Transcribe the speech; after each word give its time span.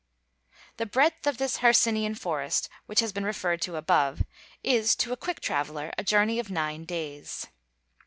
The 0.77 0.87
breadth 0.87 1.27
of 1.27 1.37
this 1.37 1.57
Hercynian 1.57 2.15
forest 2.17 2.69
which 2.87 3.01
has 3.01 3.13
been 3.13 3.23
referred 3.23 3.61
to 3.61 3.75
above 3.75 4.23
is, 4.63 4.95
to 4.95 5.13
a 5.13 5.15
quick 5.15 5.39
traveler, 5.41 5.93
a 5.95 6.03
journey 6.03 6.39
of 6.39 6.49
nine 6.49 6.85
days. 6.85 7.45